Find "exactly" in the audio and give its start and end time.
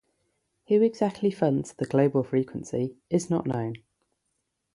0.81-1.29